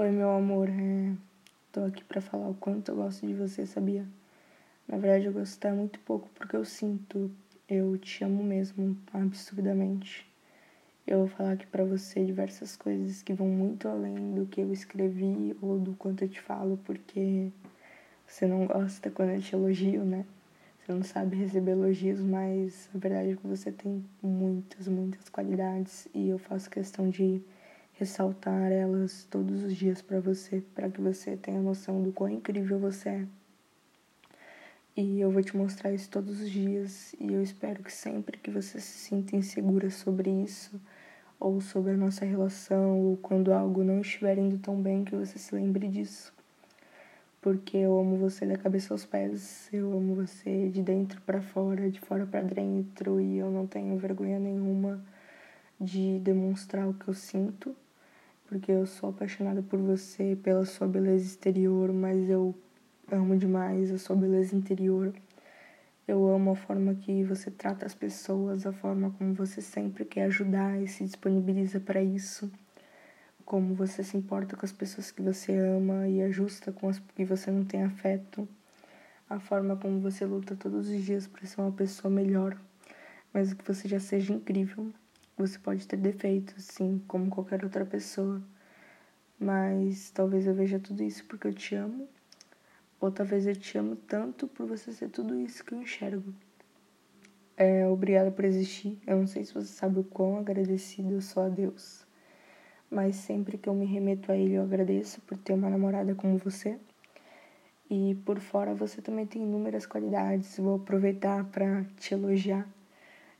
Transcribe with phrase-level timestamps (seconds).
[0.00, 0.66] Oi, meu amor.
[0.70, 1.12] É...
[1.70, 4.06] Tô aqui pra falar o quanto eu gosto de você, sabia?
[4.88, 7.30] Na verdade, eu gosto até muito pouco porque eu sinto.
[7.68, 10.26] Eu te amo mesmo, absurdamente.
[11.06, 14.72] Eu vou falar aqui pra você diversas coisas que vão muito além do que eu
[14.72, 17.52] escrevi ou do quanto eu te falo, porque
[18.26, 20.24] você não gosta quando eu te elogio, né?
[20.80, 26.08] Você não sabe receber elogios, mas a verdade é que você tem muitas, muitas qualidades
[26.14, 27.42] e eu faço questão de
[28.00, 32.78] ressaltar elas todos os dias para você, para que você tenha noção do quão incrível
[32.78, 33.26] você é.
[34.96, 38.50] E eu vou te mostrar isso todos os dias e eu espero que sempre que
[38.50, 40.80] você se sinta insegura sobre isso,
[41.38, 45.38] ou sobre a nossa relação, ou quando algo não estiver indo tão bem, que você
[45.38, 46.32] se lembre disso.
[47.42, 51.90] Porque eu amo você da cabeça aos pés, eu amo você de dentro para fora,
[51.90, 55.04] de fora para dentro, e eu não tenho vergonha nenhuma
[55.78, 57.76] de demonstrar o que eu sinto
[58.50, 62.52] porque eu sou apaixonada por você, pela sua beleza exterior, mas eu
[63.08, 65.14] amo demais a sua beleza interior.
[66.06, 70.24] Eu amo a forma que você trata as pessoas, a forma como você sempre quer
[70.24, 72.50] ajudar e se disponibiliza para isso.
[73.44, 77.24] Como você se importa com as pessoas que você ama e ajusta com as que
[77.24, 78.48] você não tem afeto.
[79.28, 82.60] A forma como você luta todos os dias para ser uma pessoa melhor,
[83.32, 84.92] mas que você já seja incrível.
[85.40, 88.42] Você pode ter defeitos, sim, como qualquer outra pessoa.
[89.38, 92.06] Mas talvez eu veja tudo isso porque eu te amo.
[93.00, 96.34] Ou talvez eu te amo tanto por você ser tudo isso que eu enxergo.
[97.56, 98.98] É, obrigada por existir.
[99.06, 102.06] Eu não sei se você sabe o quão agradecido eu sou a Deus.
[102.90, 106.36] Mas sempre que eu me remeto a Ele, eu agradeço por ter uma namorada como
[106.36, 106.78] você.
[107.88, 110.58] E por fora você também tem inúmeras qualidades.
[110.58, 112.68] Vou aproveitar para te elogiar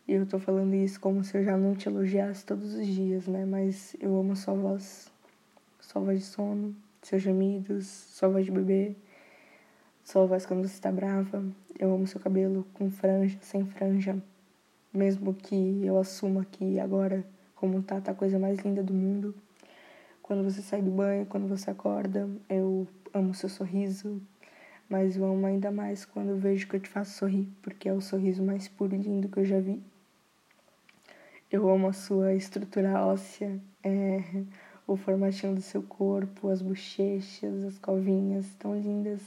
[0.06, 3.26] e eu tô falando isso como se eu já não te elogiasse todos os dias,
[3.26, 3.44] né?
[3.44, 5.10] Mas eu amo sua voz,
[5.80, 8.96] sua voz de sono, seus gemidos, sua voz de bebê,
[10.04, 11.44] sua voz quando você está brava.
[11.78, 14.20] Eu amo seu cabelo com franja, sem franja.
[14.92, 17.24] Mesmo que eu assuma que agora,
[17.54, 19.34] como tá, tá a coisa mais linda do mundo.
[20.20, 24.20] Quando você sai do banho, quando você acorda, eu amo seu sorriso,
[24.90, 28.00] mas eu amo ainda mais quando vejo que eu te faço sorrir, porque é o
[28.00, 29.80] sorriso mais puro e lindo que eu já vi.
[31.50, 34.22] Eu amo a sua estrutura óssea, é,
[34.86, 39.20] o formatinho do seu corpo, as bochechas, as covinhas tão lindas.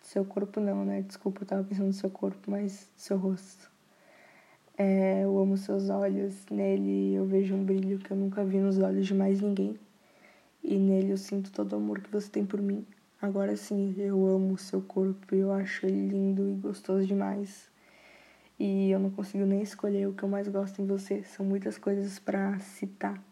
[0.00, 1.00] Do seu corpo não, né?
[1.00, 3.70] Desculpa, eu tava pensando no seu corpo, mas do seu rosto.
[4.76, 8.78] É, eu amo seus olhos, nele eu vejo um brilho que eu nunca vi nos
[8.78, 9.78] olhos de mais ninguém.
[10.62, 12.84] E nele eu sinto todo o amor que você tem por mim.
[13.22, 17.70] Agora sim, eu amo o seu corpo eu acho ele lindo e gostoso demais
[18.58, 21.22] e eu não consigo nem escolher o que eu mais gosto em você.
[21.22, 23.22] São muitas coisas para citar,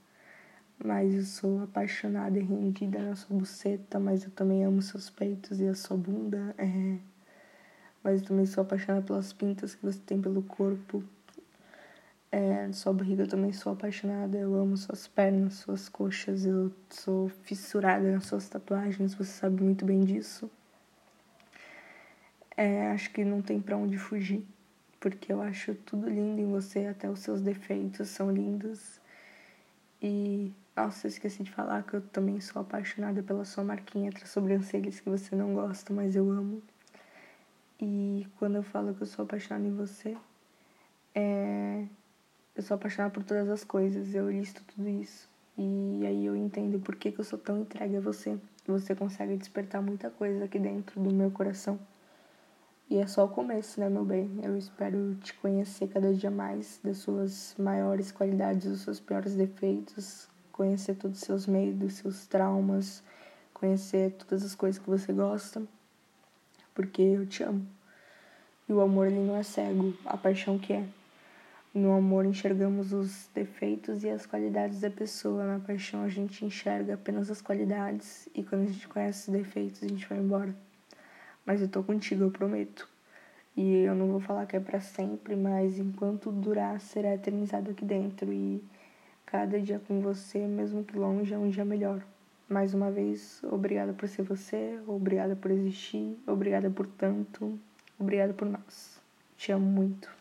[0.78, 5.60] mas eu sou apaixonada e rendida na sua buceta, mas eu também amo seus peitos
[5.60, 6.54] e a sua bunda.
[6.56, 6.98] É...
[8.00, 11.02] Mas eu também sou apaixonada pelas pintas que você tem pelo corpo.
[12.32, 14.38] É, sua barriga eu também sou apaixonada.
[14.38, 16.44] Eu amo suas pernas, suas coxas.
[16.44, 19.14] Eu sou fissurada nas suas tatuagens.
[19.14, 20.50] Você sabe muito bem disso.
[22.56, 24.46] É, acho que não tem para onde fugir
[25.00, 29.00] porque eu acho tudo lindo em você, até os seus defeitos são lindos.
[30.00, 34.24] E, nossa, eu esqueci de falar que eu também sou apaixonada pela sua marquinha entre
[34.24, 36.62] as sobrancelhas que você não gosta, mas eu amo.
[37.80, 40.16] E quando eu falo que eu sou apaixonada em você,
[41.14, 41.86] é...
[42.60, 45.26] eu sou apaixonada por todas as coisas, eu listo tudo isso.
[45.56, 48.38] E aí eu entendo por que, que eu sou tão entregue a você.
[48.66, 51.78] Você consegue despertar muita coisa aqui dentro do meu coração.
[52.90, 54.30] E é só o começo, né, meu bem?
[54.42, 60.28] Eu espero te conhecer cada dia mais das suas maiores qualidades, dos seus piores defeitos,
[60.52, 63.02] conhecer todos os seus medos, seus traumas,
[63.54, 65.62] conhecer todas as coisas que você gosta,
[66.74, 67.66] porque eu te amo.
[68.68, 70.99] E o amor, ele não é cego, a paixão que é.
[71.72, 75.44] No amor enxergamos os defeitos e as qualidades da pessoa.
[75.44, 79.82] Na paixão a gente enxerga apenas as qualidades e quando a gente conhece os defeitos
[79.82, 80.54] a gente vai embora
[81.44, 82.88] mas eu tô contigo, eu prometo.
[83.56, 87.84] E eu não vou falar que é para sempre, mas enquanto durar, será eternizado aqui
[87.84, 88.32] dentro.
[88.32, 88.62] E
[89.26, 92.02] cada dia com você, mesmo que longe, é um dia melhor.
[92.48, 97.58] Mais uma vez, obrigada por ser você, obrigada por existir, obrigada por tanto,
[97.98, 99.00] obrigada por nós.
[99.36, 100.19] Te amo muito.